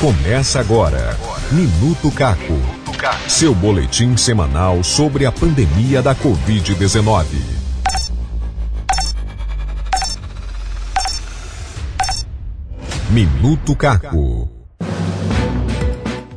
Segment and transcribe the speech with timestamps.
[0.00, 1.18] Começa agora.
[1.50, 2.54] Minuto Caco.
[3.26, 7.24] Seu boletim semanal sobre a pandemia da Covid-19.
[13.10, 14.48] Minuto Caco.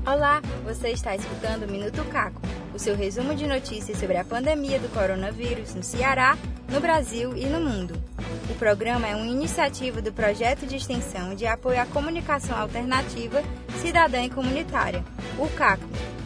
[0.07, 2.41] Olá, você está escutando Minuto Caco,
[2.81, 6.35] seu resumo de notícias sobre a pandemia do coronavírus no Ceará,
[6.67, 7.93] no Brasil e no mundo.
[8.49, 13.43] O programa é uma iniciativa do Projeto de Extensão de Apoio à Comunicação Alternativa,
[13.79, 15.03] Cidadã e Comunitária,
[15.37, 15.83] o CACO,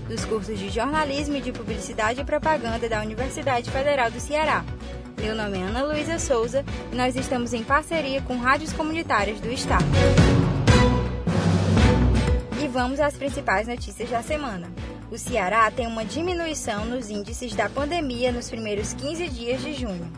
[0.07, 4.63] dos cursos de Jornalismo e de Publicidade e Propaganda da Universidade Federal do Ceará.
[5.21, 9.51] Meu nome é Ana Luísa Souza e nós estamos em parceria com rádios comunitárias do
[9.51, 9.83] Estado.
[12.63, 14.84] E vamos às principais notícias da semana.
[15.11, 20.11] O Ceará tem uma diminuição nos índices da pandemia nos primeiros 15 dias de junho.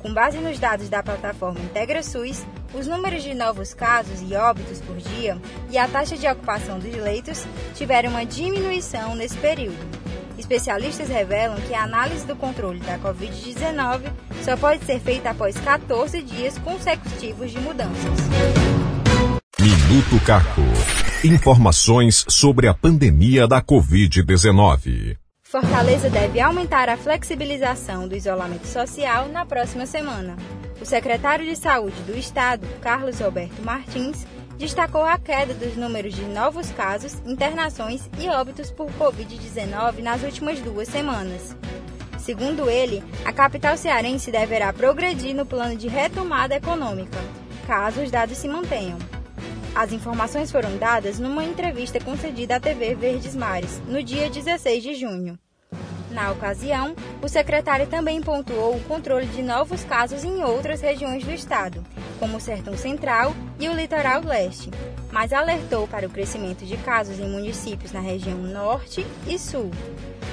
[0.00, 2.44] Com base nos dados da plataforma IntegraSUS,
[2.74, 5.38] os números de novos casos e óbitos por dia
[5.70, 9.78] e a taxa de ocupação dos leitos tiveram uma diminuição nesse período.
[10.36, 16.20] Especialistas revelam que a análise do controle da Covid-19 só pode ser feita após 14
[16.22, 18.18] dias consecutivos de mudanças.
[19.60, 21.03] Minuto Caco.
[21.24, 25.16] Informações sobre a pandemia da Covid-19.
[25.42, 30.36] Fortaleza deve aumentar a flexibilização do isolamento social na próxima semana.
[30.82, 34.26] O secretário de Saúde do Estado, Carlos Roberto Martins,
[34.58, 40.60] destacou a queda dos números de novos casos, internações e óbitos por Covid-19 nas últimas
[40.60, 41.56] duas semanas.
[42.18, 47.18] Segundo ele, a capital cearense deverá progredir no plano de retomada econômica,
[47.66, 48.98] caso os dados se mantenham.
[49.74, 54.94] As informações foram dadas numa entrevista concedida à TV Verdes Mares, no dia 16 de
[54.94, 55.36] junho.
[56.12, 61.32] Na ocasião, o secretário também pontuou o controle de novos casos em outras regiões do
[61.32, 61.84] estado,
[62.20, 64.70] como o Sertão Central e o Litoral Leste,
[65.10, 69.72] mas alertou para o crescimento de casos em municípios na região Norte e Sul.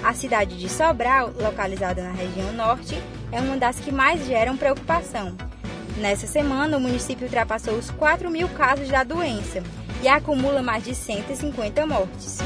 [0.04, 2.96] A cidade de Sobral, localizada na região Norte,
[3.32, 5.36] é uma das que mais geram preocupação.
[5.98, 9.62] Nessa semana, o município ultrapassou os 4 mil casos da doença
[10.02, 12.40] e acumula mais de 150 mortes.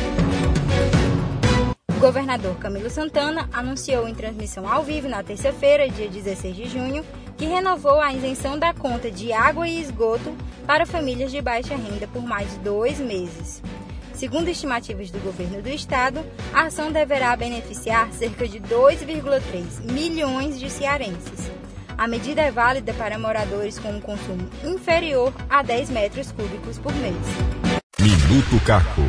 [1.96, 7.06] O governador Camilo Santana anunciou em transmissão ao vivo na terça-feira, dia 16 de junho,
[7.38, 10.36] que renovou a isenção da conta de água e esgoto
[10.68, 13.62] para famílias de baixa renda por mais de dois meses.
[14.14, 20.70] Segundo estimativas do governo do estado, a ação deverá beneficiar cerca de 2,3 milhões de
[20.70, 21.52] cearenses.
[21.98, 26.94] A medida é válida para moradores com um consumo inferior a 10 metros cúbicos por
[26.96, 27.16] mês.
[28.00, 29.02] Minuto Caco.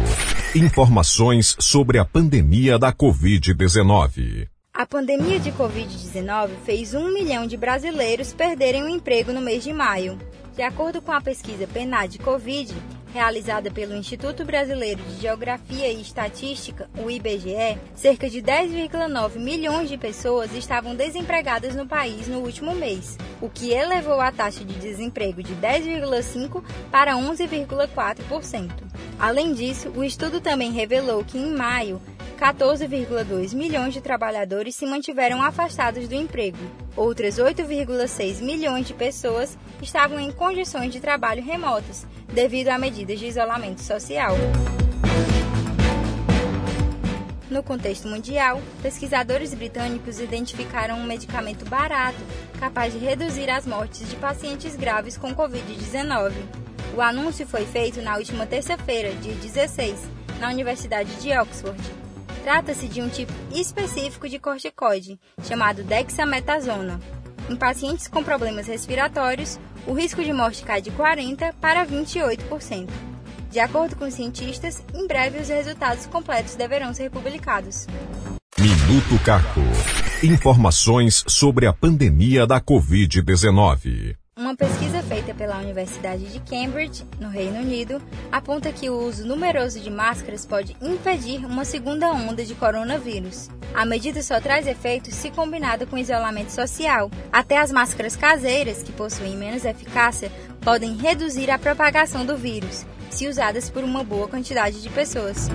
[0.55, 4.49] Informações sobre a pandemia da Covid-19.
[4.73, 9.73] A pandemia de Covid-19 fez um milhão de brasileiros perderem o emprego no mês de
[9.73, 10.17] maio.
[10.55, 12.73] De acordo com a pesquisa PNAD Covid,
[13.17, 19.97] realizada pelo Instituto Brasileiro de Geografia e Estatística, o IBGE, cerca de 10,9 milhões de
[19.97, 25.43] pessoas estavam desempregadas no país no último mês, o que elevou a taxa de desemprego
[25.43, 28.71] de 10,5% para 11,4%.
[29.19, 31.99] Além disso, o estudo também revelou que em maio,
[32.39, 36.59] 14,2 milhões de trabalhadores se mantiveram afastados do emprego.
[36.95, 43.27] Outras 8,6 milhões de pessoas estavam em condições de trabalho remotas, devido a medidas de
[43.27, 44.35] isolamento social.
[47.51, 52.19] No contexto mundial, pesquisadores britânicos identificaram um medicamento barato
[52.59, 56.33] capaz de reduzir as mortes de pacientes graves com Covid-19.
[56.97, 60.01] O anúncio foi feito na última terça-feira, dia 16,
[60.41, 61.81] na Universidade de Oxford.
[62.43, 67.01] Trata-se de um tipo específico de corticoide, chamado dexametasona.
[67.49, 72.89] Em pacientes com problemas respiratórios, o risco de morte cai de 40% para 28%.
[73.51, 77.87] De acordo com os cientistas, em breve os resultados completos deverão ser publicados.
[78.59, 79.61] Minuto Caco.
[80.23, 84.17] Informações sobre a pandemia da Covid-19.
[84.39, 89.81] Uma pesquisa feita pela Universidade de Cambridge, no Reino Unido, aponta que o uso numeroso
[89.81, 93.49] de máscaras pode impedir uma segunda onda de coronavírus.
[93.75, 97.11] A medida só traz efeitos se combinada com isolamento social.
[97.33, 100.31] Até as máscaras caseiras, que possuem menos eficácia,
[100.61, 105.49] podem reduzir a propagação do vírus, se usadas por uma boa quantidade de pessoas.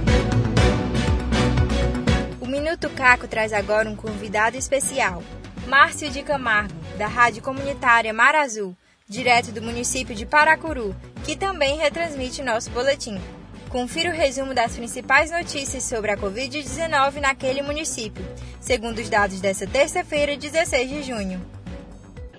[2.42, 5.22] O Minuto Caco traz agora um convidado especial.
[5.68, 8.76] Márcio de Camargo, da Rádio Comunitária Mar Azul,
[9.08, 13.20] direto do município de Paracuru, que também retransmite nosso boletim.
[13.70, 18.26] Confira o resumo das principais notícias sobre a Covid-19 naquele município,
[18.60, 21.42] segundo os dados desta terça-feira, 16 de junho.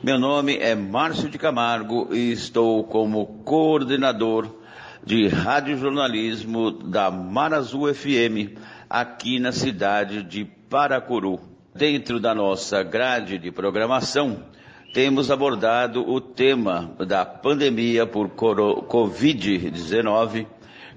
[0.02, 4.62] Meu nome é Márcio de Camargo e estou como coordenador
[5.04, 8.56] de radiojornalismo da Marazul FM,
[8.90, 11.51] aqui na cidade de Paracuru.
[11.74, 14.44] Dentro da nossa grade de programação,
[14.92, 20.46] temos abordado o tema da pandemia por Covid-19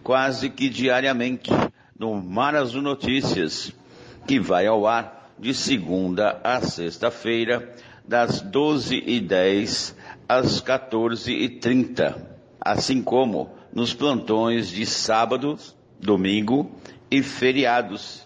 [0.06, 1.50] quase que diariamente
[1.98, 3.72] no Marazul Notícias,
[4.28, 7.74] que vai ao ar de segunda a sexta-feira,
[8.08, 9.96] das 12h10
[10.30, 12.22] às 14h30,
[12.62, 15.58] assim como nos plantões de sábado,
[16.00, 16.70] domingo
[17.10, 18.25] e feriados,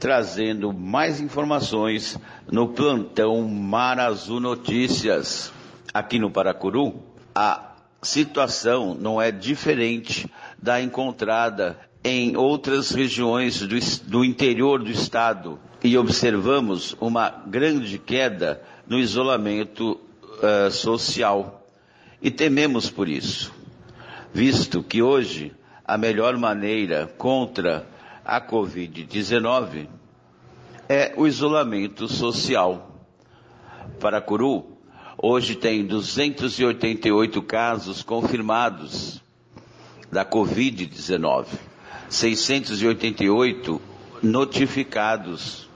[0.00, 2.18] trazendo mais informações
[2.50, 5.52] no plantão Mar Azul Notícias.
[5.92, 6.94] Aqui no Paracuru,
[7.34, 10.26] a situação não é diferente
[10.60, 18.62] da encontrada em outras regiões do, do interior do estado e observamos uma grande queda
[18.86, 21.66] no isolamento uh, social.
[22.22, 23.52] E tememos por isso,
[24.32, 25.52] visto que hoje
[25.84, 27.86] a melhor maneira contra
[28.30, 29.88] a Covid-19
[30.88, 32.94] é o isolamento social.
[33.98, 34.78] Para Curu,
[35.18, 39.20] hoje tem 288 casos confirmados
[40.12, 41.46] da Covid-19,
[42.08, 43.82] 688
[44.22, 45.68] notificados,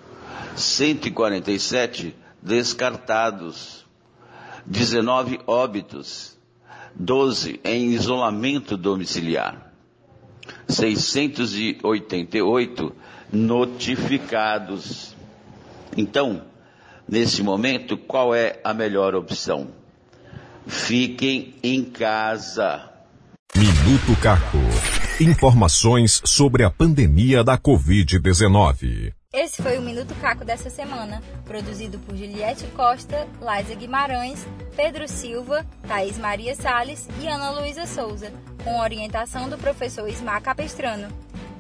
[0.54, 3.84] 147 descartados,
[4.64, 6.38] 19 óbitos,
[6.94, 9.63] 12 em isolamento domiciliar,
[10.68, 12.94] 688
[13.32, 15.14] notificados.
[15.96, 16.42] Então,
[17.08, 19.68] nesse momento, qual é a melhor opção?
[20.66, 22.90] Fiquem em casa.
[23.56, 24.58] Minuto Caco.
[25.20, 29.12] Informações sobre a pandemia da Covid-19.
[29.34, 34.46] Esse foi o Minuto Caco dessa semana, produzido por Juliette Costa, Laisa Guimarães,
[34.76, 38.32] Pedro Silva, Thaís Maria Sales e Ana Luísa Souza,
[38.62, 41.08] com orientação do professor Ismar Capestrano.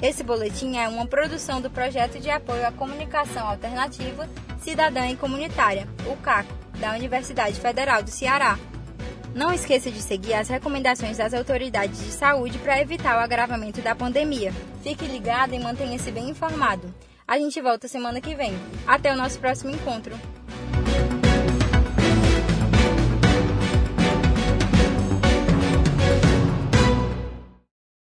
[0.00, 4.28] Esse boletim é uma produção do Projeto de Apoio à Comunicação Alternativa,
[4.62, 8.56] Cidadã e Comunitária, o CACO, da Universidade Federal do Ceará.
[9.34, 13.96] Não esqueça de seguir as recomendações das autoridades de saúde para evitar o agravamento da
[13.96, 14.52] pandemia.
[14.80, 16.94] Fique ligado e mantenha-se bem informado.
[17.26, 18.52] A gente volta semana que vem.
[18.86, 20.14] Até o nosso próximo encontro.